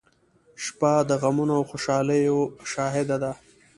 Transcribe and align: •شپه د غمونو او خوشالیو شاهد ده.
•شپه 0.63 0.91
د 1.09 1.11
غمونو 1.21 1.53
او 1.59 1.63
خوشالیو 1.71 2.39
شاهد 2.71 3.09
ده. 3.21 3.31